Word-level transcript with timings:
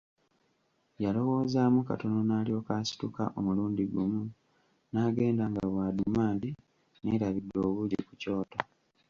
Yeelowoozaamu 1.01 1.79
katono 1.87 2.19
n’alyoka 2.25 2.71
asituka 2.81 3.23
omulundi 3.37 3.83
gumu 3.93 4.23
n’agenda 4.91 5.43
nga 5.51 5.63
bw’adduma 5.71 6.23
nti, 6.35 6.49
“Neerabidde 7.03 7.57
obuugi 7.67 7.99
ku 8.07 8.13
kyoto! 8.21 8.59